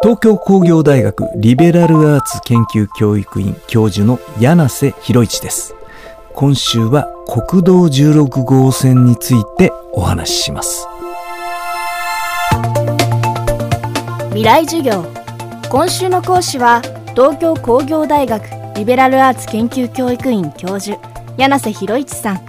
[0.00, 5.74] 東京工業大学リベラルアーツ研究教育院教授の柳瀬博一です。
[6.34, 10.86] 今週は国道16号線についてお話しします。
[14.28, 15.04] 未来授業。
[15.68, 16.80] 今週の講師は
[17.16, 18.44] 東京工業大学
[18.76, 20.96] リベラルアーツ研究教育院教授
[21.36, 22.40] 柳瀬博一さん。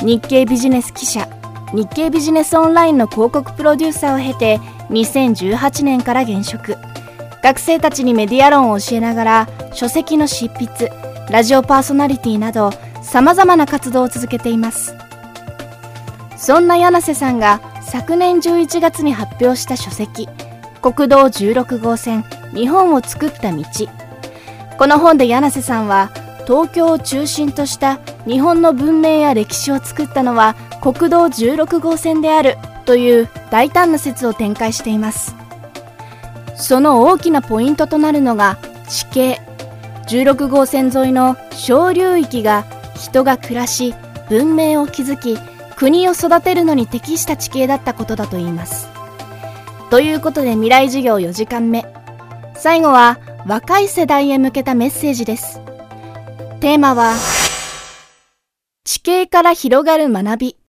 [0.00, 1.28] 日経ビジネス記者。
[1.72, 6.76] 日経ビジネスオンラインの広告プロデューサーを経て2018年から現職
[7.42, 10.90] 学生たちにメディア論を教えながら書籍の執筆
[11.30, 12.70] ラジオパーソナリティなど
[13.02, 14.94] さまざまな活動を続けています。
[16.36, 20.28] そんな柳瀬さんが昨年11月に発表した書籍
[20.82, 23.64] 国道16号線日本を作った道。
[24.78, 26.10] この本で柳瀬さんは
[26.46, 32.56] 東京を中心とした日本の文明や歴史を作ったのは国道16号線である。
[32.86, 35.34] という大胆な説を展開しています。
[36.56, 39.40] その大きなポイントとなるのが地形
[40.08, 43.94] 16号線沿いの小流域が人が暮らし
[44.30, 45.38] 文明を築き
[45.76, 48.88] 国を育てるのに適した地形だったことだといいます。
[49.90, 51.84] ということで未来授業4時間目。
[52.54, 55.60] 最後は若い世代へ向けたメッセージです。
[56.60, 57.14] テーマは
[58.84, 60.65] 地形から広がる学び。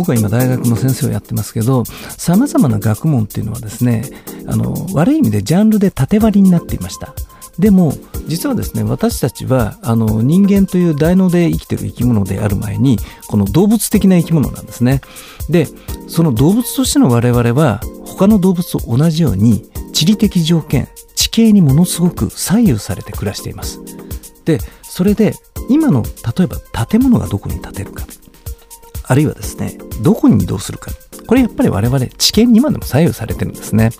[0.00, 1.84] 僕は今大学の先生をやってますけど
[2.16, 4.04] 様々な学問っていうのはですね
[4.46, 7.12] あの悪い意味でジャンルで縦割りになっていました。
[7.58, 7.92] でも
[8.26, 12.96] 実はですね私たちはあの人間という大脳で生きてる生き物である前に
[13.28, 15.02] この動物的な生き物なんですね。
[15.50, 15.66] で
[16.08, 23.80] その動物としての我々は他の動物と同じように地理的条件地形にものすごく左右されて暮らしています。
[24.46, 25.34] でそれで
[25.68, 28.06] 今の例えば建物がどこに建てるか。
[29.10, 30.90] あるいはですねどこに移動するか
[31.26, 33.90] これやっぱり我々地形に今でも左右されてるんですね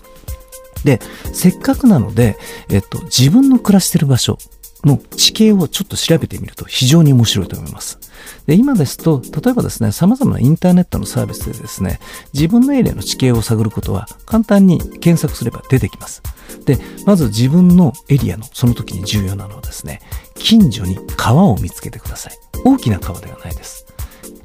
[0.83, 0.99] で、
[1.33, 2.37] せっかくなので、
[2.69, 4.37] えっと、自分の暮らしてる場所
[4.83, 7.99] の地形をちょっと調べてみると非常に面白いと思います。
[8.47, 11.99] で今ですと、例えばですね、様々なインターネットのサービスでですね、
[12.33, 16.23] 自分のエリアの地形を探ることは簡単に検索すれば出てきます。
[16.65, 20.01] で、まず自分のエリアのその時に重要なのはですね、
[20.35, 22.33] 近所に川を見つけてください。
[22.65, 23.85] 大きな川ではないです。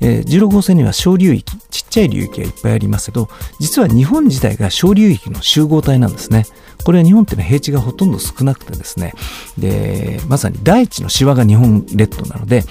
[0.01, 3.29] え、16号線には小流域、ちっちゃい流域がいっぱいありますけど、
[3.61, 6.47] 実は日本自体が小流域の集合体なんですね。
[6.85, 9.15] これは日本っていうのは平地がほとんど少なくてですね、
[9.59, 12.65] で、まさに大地のシワが日本列島なので、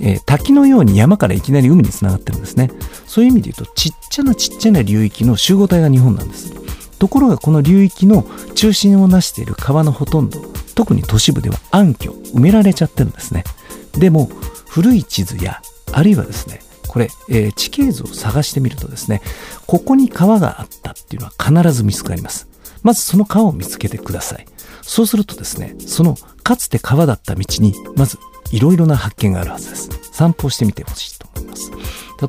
[0.00, 2.70] え、滝のように山からいきなり海につながってるんですね。
[3.06, 6.52] そういう意味で言うと、ちっちゃなちっちゃな流域の集合体が日本なんです。
[6.98, 8.24] ところがこの流域の
[8.54, 10.40] 中心を成している川のほとんど、
[10.74, 13.44] 特に都市部では暗渠、埋められちゃってるんですね。
[13.92, 14.30] でも、
[14.68, 15.60] 古い地図や、
[15.92, 19.22] あるいはですね、これ、えー、地形図を探してみるとですね、
[19.66, 22.48] ここに川があったっていうのは必ず見つかります。
[22.82, 24.46] まずその川を見つけてください。
[24.82, 28.18] そうするとですね、そのかつて川だった道に、まず
[28.50, 29.90] いろいろな発見があるはずです。
[30.12, 31.70] 散歩してみてほしいと思います。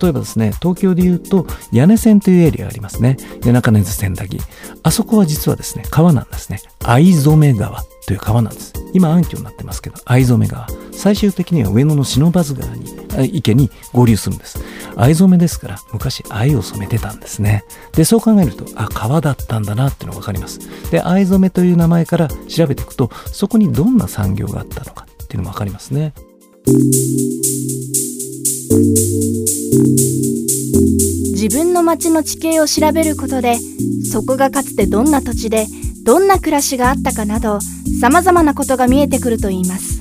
[0.01, 3.17] 例えばですね、東京で言うと、屋根線というエリアがありますね。
[3.41, 4.39] 谷中根津千駄木。
[4.83, 6.59] あそこは実はですね、川なんですね。
[6.83, 8.73] 藍染川という川なんです。
[8.93, 10.67] 今暗渠になってますけど、藍染川。
[10.91, 12.85] 最終的には上野の忍ばず川に、
[13.23, 14.59] 池に合流するんです。
[14.95, 17.63] 藍染めですから、昔藍を染めてたんですね。
[17.93, 20.59] で、そう考えると、あ、川だったんだなっていうのがわかります。
[20.91, 26.13] で、藍染めという名前から調べていくと、そこにどんな産業があったのかっていうのもわかりますね。
[31.33, 33.55] 自分の町の地形を調べることで
[34.11, 35.65] そこがかつてどんな土地で
[36.03, 37.59] どんな暮らしがあったかなど
[38.01, 39.98] さまざまなことが見えてくるといいます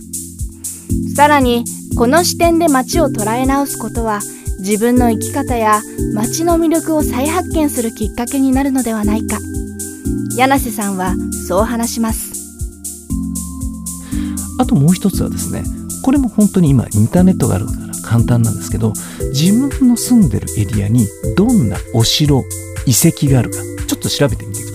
[1.15, 1.65] さらに
[1.97, 4.21] この視点で町を捉え直すことは
[4.61, 5.81] 自分の生き方や
[6.15, 9.39] 町の魅力を再発見するきっかけになるのではないか。
[10.37, 11.15] 柳瀬さんは
[11.49, 12.33] そう話します。
[14.59, 15.63] あともう一つはですね
[16.03, 18.93] これも本当に今インターネットがあるから簡単なんですけど
[19.33, 21.07] 自分の住んでるエリアに
[21.37, 22.43] どんなお城
[22.87, 24.68] 遺跡があるかちょっと調べてみてください。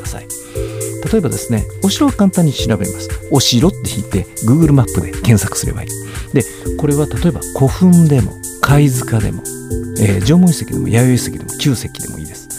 [1.12, 3.10] 例えばですねお城を簡単に調べます。
[3.32, 5.90] お城って引いて Google マップで検索すればいい。
[6.34, 6.44] で
[6.78, 9.44] これは例えば古墳でも貝塚でも、
[10.00, 12.50] えー、縄文遺跡でも弥生遺跡でも旧石器でもいいです。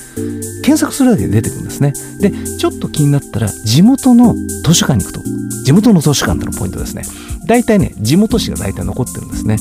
[0.63, 1.93] 検索するだけで出てくるんですね。
[2.21, 5.21] でちょっと気になったら地元の図書館に行くと。
[5.65, 7.03] 地元の図書館ってのポイントですね。
[7.47, 9.57] 大体ね地元紙が大体残ってるんですね。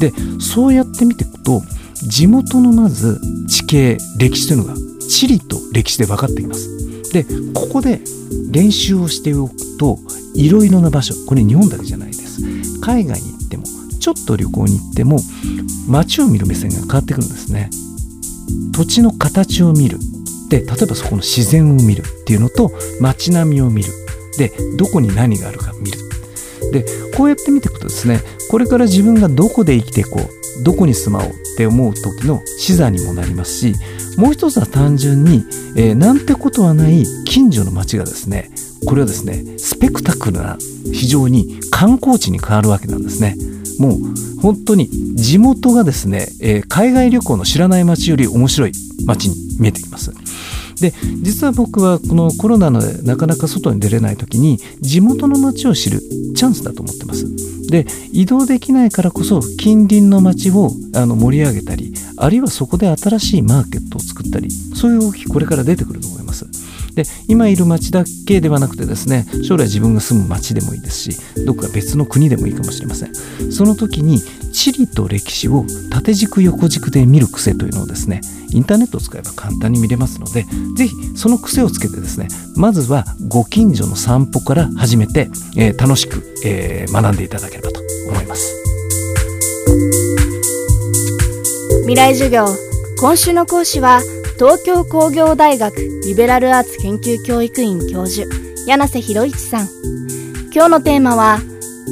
[0.00, 1.62] でそうやって見ていくと
[1.94, 4.74] 地元のまず地形歴史というのが
[5.08, 6.87] 地理と歴史で分かってきます。
[7.12, 7.24] で
[7.54, 8.00] ここで
[8.50, 9.98] 練習をしておくと
[10.34, 12.40] いろいろな場所これ日本だけじゃないです。
[12.80, 13.64] 海外に行っても
[13.98, 15.18] ちょっと旅行に行っても
[15.88, 17.70] 街を見る目線が変わってくるんですね。
[18.72, 19.98] 土地の形を見る。
[20.48, 22.70] で例えばそこの自然を見るっていうのと
[23.00, 23.92] 街並みを見る。
[24.38, 25.98] でどこに何があるか見る。
[26.72, 26.84] で
[27.16, 28.20] こうやって見ていくとですね
[28.50, 33.74] これから自分がどこで生きていこうどこに住まおうって思う時の視座にもなりますし
[34.16, 35.44] もう一つは単純に、
[35.76, 38.50] えー、なんてことはない近所の街がですね
[38.86, 40.56] これはですねスペクタクルな
[40.92, 43.36] 非常に観光地に変わるわけなんですね。
[43.78, 48.72] もう本当に地元がですね、えー、海外旅行の知らない街より面白い
[49.06, 50.12] 街に見えてきます。
[50.80, 50.92] で
[51.22, 56.00] 実は僕はこのコロナでなかなか外に出れない時に地元の街を知る
[56.34, 57.26] チャンスだと思ってます。
[57.68, 66.46] で移動できないからこそ近隣の街をあの盛り上げたりあるいはそこで新しいマーケットを作ったりそういう動きこれから出てくると思います。
[66.94, 73.14] で今いる町だけではなくてですね将来自分が住む町でもいいですしどこか別の国でもいいかもしれません。
[73.52, 74.20] その時に
[74.58, 80.46] 地理と歴史を縦軸横軸で見る癖というのをですねインターネットを使えば簡単に見れますので
[80.76, 82.26] ぜひその癖をつけてですね
[82.56, 88.52] まずはご近所の散歩から始めて、えー、楽しく、えー、学んでいただければと思います。
[91.82, 92.46] 未来授業
[93.00, 94.00] 今週の講師は
[94.38, 98.26] 東京工業大学リベラルアーツ研究教育院教授
[98.66, 99.68] 柳瀬博一さん。
[100.52, 101.38] 今日のテーマは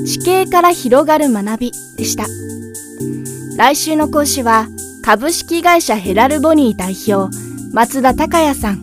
[0.05, 2.27] 地形から広がる学びでした。
[3.57, 4.69] 来週の講師は
[5.03, 7.35] 株式会社ヘラルボニー代表
[7.73, 8.83] 松田孝也さん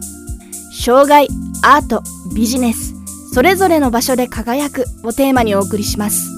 [0.71, 1.27] 障害
[1.63, 2.01] アート
[2.35, 2.95] ビジネス
[3.33, 6.29] それぞれの場所で輝くをテーマにお送りします。